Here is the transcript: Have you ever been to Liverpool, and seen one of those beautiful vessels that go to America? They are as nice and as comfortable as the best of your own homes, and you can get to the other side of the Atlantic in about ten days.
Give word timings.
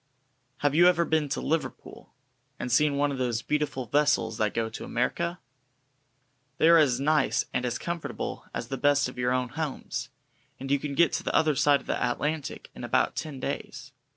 Have 0.61 0.73
you 0.73 0.87
ever 0.87 1.05
been 1.05 1.29
to 1.29 1.39
Liverpool, 1.41 2.11
and 2.57 2.71
seen 2.71 2.97
one 2.97 3.11
of 3.11 3.19
those 3.19 3.43
beautiful 3.43 3.85
vessels 3.85 4.39
that 4.39 4.51
go 4.55 4.67
to 4.67 4.83
America? 4.83 5.37
They 6.57 6.69
are 6.69 6.79
as 6.79 6.99
nice 6.99 7.45
and 7.53 7.65
as 7.67 7.77
comfortable 7.77 8.45
as 8.51 8.69
the 8.69 8.79
best 8.79 9.07
of 9.07 9.19
your 9.19 9.31
own 9.31 9.49
homes, 9.49 10.09
and 10.59 10.71
you 10.71 10.79
can 10.79 10.95
get 10.95 11.13
to 11.13 11.23
the 11.23 11.35
other 11.35 11.55
side 11.55 11.81
of 11.81 11.85
the 11.85 12.01
Atlantic 12.03 12.71
in 12.73 12.83
about 12.83 13.15
ten 13.15 13.39
days. 13.39 13.91